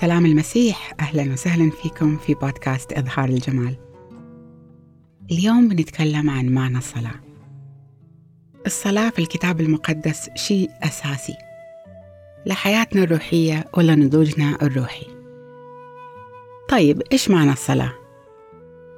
سلام 0.00 0.26
المسيح. 0.26 0.92
أهلا 1.00 1.32
وسهلا 1.32 1.70
فيكم 1.70 2.16
في 2.16 2.34
بودكاست 2.34 2.92
إظهار 2.92 3.28
الجمال. 3.28 3.76
اليوم 5.30 5.68
بنتكلم 5.68 6.30
عن 6.30 6.48
معنى 6.48 6.78
الصلاة. 6.78 7.20
الصلاة 8.66 9.10
في 9.10 9.18
الكتاب 9.18 9.60
المقدس 9.60 10.30
شيء 10.34 10.70
أساسي 10.82 11.34
لحياتنا 12.46 13.02
الروحية 13.02 13.64
ولنضوجنا 13.74 14.58
الروحي. 14.62 15.06
طيب 16.68 17.02
إيش 17.12 17.30
معنى 17.30 17.52
الصلاة؟ 17.52 17.92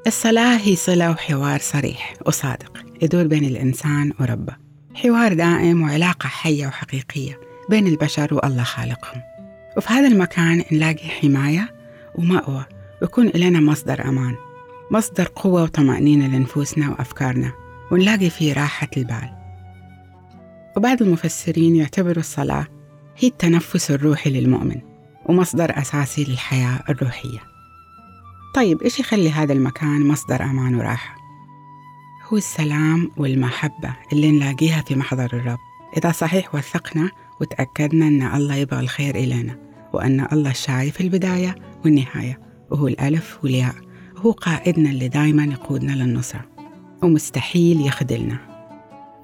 الصلاة 0.07 0.57
هي 0.57 0.77
صلة 0.77 1.11
وحوار 1.11 1.61
صريح 1.61 2.15
وصادق 2.27 2.85
يدور 3.03 3.27
بين 3.27 3.45
الإنسان 3.45 4.13
وربه. 4.21 4.57
حوار 4.95 5.35
دائم 5.35 5.83
وعلاقة 5.83 6.29
حية 6.29 6.67
وحقيقية 6.67 7.41
بين 7.71 7.87
البشر 7.87 8.35
والله 8.35 8.63
خالقهم. 8.63 9.38
وفي 9.79 9.89
هذا 9.89 10.09
المكان 10.09 10.65
نلاقي 10.73 11.09
حماية 11.09 11.75
ومأوى 12.15 12.65
ويكون 13.03 13.31
لنا 13.35 13.61
مصدر 13.61 14.09
أمان 14.09 14.35
مصدر 14.91 15.29
قوة 15.37 15.63
وطمأنينة 15.63 16.27
لنفوسنا 16.27 16.91
وأفكارنا 16.91 17.53
ونلاقي 17.91 18.31
فيه 18.31 18.53
راحة 18.53 18.89
البال. 18.97 19.31
وبعض 20.77 21.03
المفسرين 21.03 21.77
يعتبروا 21.77 22.19
الصلاة 22.19 22.67
هي 23.17 23.29
التنفس 23.29 23.91
الروحي 23.91 24.31
للمؤمن 24.31 24.81
ومصدر 25.27 25.79
أساسي 25.79 26.25
للحياة 26.25 26.81
الروحية. 26.89 27.39
طيب 28.55 28.83
إيش 28.83 29.01
يخلي 29.01 29.31
هذا 29.31 29.53
المكان 29.53 30.09
مصدر 30.09 30.43
أمان 30.43 30.75
وراحة؟ 30.75 31.17
هو 32.29 32.37
السلام 32.37 33.11
والمحبة 33.17 33.97
اللي 34.13 34.31
نلاقيها 34.31 34.83
في 34.83 34.95
محضر 34.95 35.31
الرب. 35.33 35.59
إذا 35.97 36.13
صحيح 36.13 36.55
وثقنا 36.55 37.11
وتأكدنا 37.41 38.09
أن 38.09 38.23
الله 38.23 38.55
يبغى 38.55 38.81
الخير 38.81 39.15
إلينا. 39.15 39.68
وأن 39.93 40.27
الله 40.33 40.53
شايف 40.53 41.01
البداية 41.01 41.55
والنهاية. 41.85 42.41
وهو 42.71 42.89
الألف 42.89 43.39
والياء. 43.43 43.75
وهو 44.17 44.31
قائدنا 44.31 44.91
اللي 44.91 45.09
دايما 45.09 45.45
يقودنا 45.45 45.93
للنصرة 45.93 46.45
ومستحيل 47.03 47.87
يخذلنا. 47.87 48.39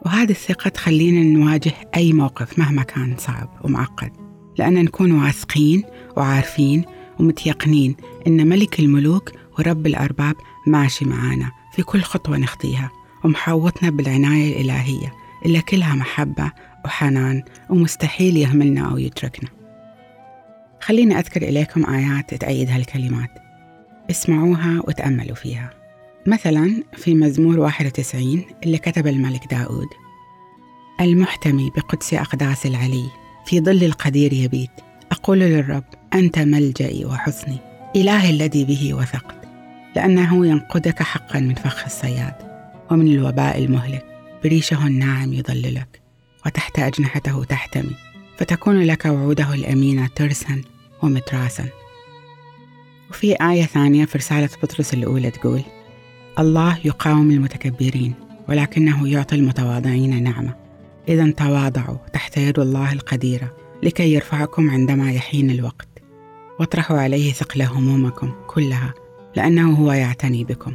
وهذه 0.07 0.31
الثقة 0.31 0.69
تخلينا 0.69 1.39
نواجه 1.39 1.73
أي 1.97 2.13
موقف 2.13 2.59
مهما 2.59 2.83
كان 2.83 3.15
صعب 3.19 3.49
ومعقد. 3.65 4.11
لأن 4.59 4.85
نكون 4.85 5.13
واثقين 5.13 5.83
وعارفين 6.17 6.85
ومتيقنين 7.21 7.97
إن 8.27 8.49
ملك 8.49 8.81
الملوك 8.81 9.33
ورب 9.59 9.87
الأرباب 9.87 10.35
ماشي 10.67 11.05
معانا 11.05 11.51
في 11.73 11.83
كل 11.83 12.01
خطوة 12.03 12.37
نخطيها. 12.37 12.91
ومحوطنا 13.25 13.91
بالعناية 13.91 14.53
الإلهية. 14.53 15.13
اللي 15.47 15.61
كلها 15.61 15.95
محبة 15.95 16.53
وحنان. 16.85 17.43
ومستحيل 17.71 18.37
يهملنا 18.37 18.91
أو 18.91 18.99
يتركنا. 18.99 19.64
خليني 20.85 21.19
أذكر 21.19 21.43
إليكم 21.43 21.87
آيات 21.95 22.35
تأيد 22.35 22.71
هالكلمات. 22.71 23.31
اسمعوها 24.11 24.83
وتأملوا 24.89 25.35
فيها. 25.35 25.71
مثلا 26.27 26.83
في 26.97 27.15
مزمور 27.15 27.61
91 27.61 28.45
اللي 28.65 28.79
كتب 28.79 29.07
الملك 29.07 29.47
داود 29.51 29.87
المحتمي 31.01 31.71
بقدس 31.77 32.15
أقداس 32.15 32.67
العلي 32.67 33.07
في 33.47 33.61
ظل 33.61 33.85
القدير 33.85 34.33
يبيت. 34.33 34.71
أقول 35.13 35.39
للرب 35.39 35.85
أنت 36.15 36.39
ملجئي 36.39 37.05
وحصني 37.05 37.57
إلهي 37.97 38.31
الذي 38.31 38.65
به 38.65 38.95
وثقت. 38.95 39.49
لأنه 39.97 40.47
ينقذك 40.47 41.03
حقا 41.03 41.41
من 41.41 41.55
فخ 41.55 41.85
الصياد 41.85 42.35
ومن 42.91 43.09
الوباء 43.09 43.59
المهلك. 43.59 44.05
بريشه 44.45 44.87
الناعم 44.87 45.33
يظللك 45.33 46.01
وتحت 46.47 46.79
أجنحته 46.79 47.45
تحتمي. 47.45 47.95
فتكون 48.39 48.83
لك 48.83 49.05
وعوده 49.05 49.55
الأمينة 49.55 50.07
ترسا 50.07 50.74
ومتراسا 51.05 51.69
وفي 53.11 53.37
آية 53.51 53.65
ثانية 53.65 54.05
في 54.05 54.19
رسالة 54.19 54.49
بطرس 54.63 54.95
الأولى 54.95 55.31
تقول 55.31 55.63
الله 56.39 56.79
يقاوم 56.85 57.31
المتكبرين 57.31 58.15
ولكنه 58.49 59.09
يعطي 59.09 59.37
المتواضعين 59.37 60.23
نعمة. 60.23 60.55
إذا 61.09 61.31
تواضعوا 61.31 61.97
تحت 62.13 62.37
يد 62.37 62.59
الله 62.59 62.93
القديرة 62.93 63.57
لكي 63.83 64.15
يرفعكم 64.15 64.71
عندما 64.71 65.13
يحين 65.13 65.51
الوقت. 65.51 65.89
واطرحوا 66.61 66.99
عليه 66.99 67.33
ثقل 67.33 67.63
همومكم 67.63 68.33
كلها 68.47 68.95
لأنه 69.37 69.73
هو 69.73 69.93
يعتني 69.93 70.45
بكم. 70.45 70.75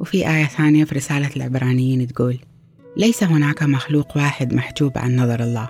وفي 0.00 0.30
آية 0.30 0.44
ثانية 0.44 0.84
في 0.84 0.94
رسالة 0.94 1.30
العبرانيين 1.36 2.06
تقول 2.06 2.38
ليس 2.96 3.22
هناك 3.22 3.62
مخلوق 3.62 4.16
واحد 4.16 4.54
محجوب 4.54 4.98
عن 4.98 5.16
نظر 5.16 5.42
الله 5.42 5.68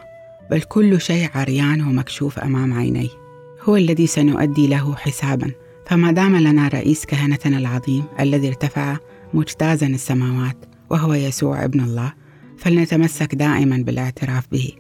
بل 0.50 0.62
كل 0.62 1.00
شيء 1.00 1.28
عريان 1.34 1.80
ومكشوف 1.80 2.38
أمام 2.38 2.74
عينيه. 2.74 3.19
هو 3.62 3.76
الذي 3.76 4.06
سنؤدي 4.06 4.66
له 4.66 4.96
حسابا. 4.96 5.52
فما 5.86 6.12
دام 6.12 6.36
لنا 6.36 6.68
رئيس 6.68 7.06
كهنتنا 7.06 7.58
العظيم 7.58 8.04
الذي 8.20 8.48
ارتفع 8.48 8.96
مجتازا 9.34 9.86
السماوات 9.86 10.56
وهو 10.90 11.14
يسوع 11.14 11.64
ابن 11.64 11.80
الله 11.80 12.12
فلنتمسك 12.58 13.34
دائما 13.34 13.76
بالاعتراف 13.76 14.44
به. 14.52 14.72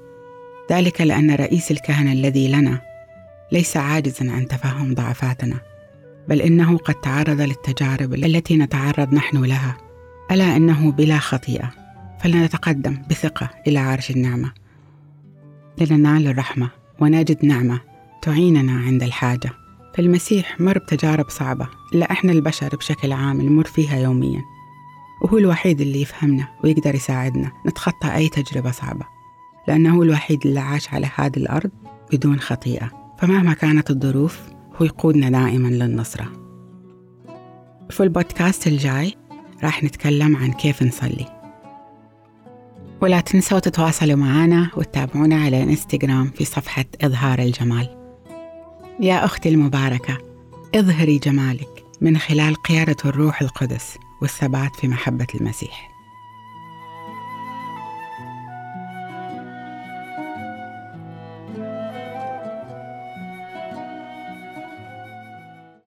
ذلك 0.72 1.00
لأن 1.00 1.30
رئيس 1.30 1.70
الكهنة 1.70 2.12
الذي 2.12 2.48
لنا 2.48 2.80
ليس 3.52 3.76
عاجزا 3.76 4.32
عن 4.32 4.48
تفهم 4.48 4.94
ضعفاتنا 4.94 5.60
بل 6.28 6.40
إنه 6.42 6.78
قد 6.78 6.94
تعرض 6.94 7.40
للتجارب 7.40 8.14
التي 8.14 8.56
نتعرض 8.56 9.14
نحن 9.14 9.44
لها. 9.44 9.76
ألا 10.30 10.56
إنه 10.56 10.90
بلا 10.92 11.18
خطيئة. 11.18 11.70
فلنتقدم 12.20 12.98
بثقة 13.10 13.50
إلى 13.66 13.78
عرش 13.78 14.10
النعمة. 14.10 14.52
لننال 15.78 16.26
الرحمة 16.26 16.70
ونجد 17.00 17.44
نعمة 17.44 17.80
تعيننا 18.22 18.72
عند 18.72 19.02
الحاجة. 19.02 19.50
فالمسيح 19.94 20.60
مر 20.60 20.78
بتجارب 20.78 21.30
صعبة 21.30 21.68
إلا 21.94 22.10
إحنا 22.10 22.32
البشر 22.32 22.76
بشكل 22.76 23.12
عام 23.12 23.40
نمر 23.40 23.64
فيها 23.64 23.98
يوميا. 23.98 24.42
وهو 25.22 25.38
الوحيد 25.38 25.80
اللي 25.80 26.02
يفهمنا 26.02 26.48
ويقدر 26.64 26.94
يساعدنا 26.94 27.52
نتخطى 27.66 28.14
أي 28.14 28.28
تجربة 28.28 28.70
صعبة. 28.70 29.06
لأنه 29.68 29.96
هو 29.96 30.02
الوحيد 30.02 30.46
اللي 30.46 30.60
عاش 30.60 30.94
على 30.94 31.10
هذه 31.14 31.36
الأرض 31.36 31.70
بدون 32.12 32.40
خطيئة. 32.40 32.90
فمهما 33.18 33.54
كانت 33.54 33.90
الظروف 33.90 34.40
هو 34.76 34.86
يقودنا 34.86 35.30
دائما 35.30 35.68
للنصرة. 35.68 36.32
في 37.90 38.02
البودكاست 38.02 38.66
الجاي 38.66 39.14
راح 39.64 39.84
نتكلم 39.84 40.36
عن 40.36 40.52
كيف 40.52 40.82
نصلي. 40.82 41.26
ولا 43.02 43.20
تنسوا 43.20 43.58
تتواصلوا 43.58 44.16
معنا 44.16 44.70
وتتابعونا 44.76 45.44
على 45.44 45.62
إنستغرام 45.62 46.26
في 46.26 46.44
صفحة 46.44 46.84
إظهار 47.02 47.38
الجمال. 47.38 47.99
يا 49.02 49.24
أختي 49.24 49.48
المباركة 49.48 50.18
اظهري 50.74 51.18
جمالك 51.18 51.84
من 52.00 52.18
خلال 52.18 52.54
قيادة 52.54 52.96
الروح 53.04 53.42
القدس 53.42 53.98
والثبات 54.22 54.76
في 54.76 54.88
محبة 54.88 55.26
المسيح. 55.34 55.90